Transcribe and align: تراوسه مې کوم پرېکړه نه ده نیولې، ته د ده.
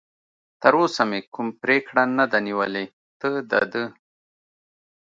تراوسه 0.61 1.01
مې 1.09 1.19
کوم 1.33 1.47
پرېکړه 1.61 2.03
نه 2.17 2.25
ده 2.31 2.39
نیولې، 2.47 2.85
ته 3.19 3.27
د 3.49 3.51
ده. 3.71 3.83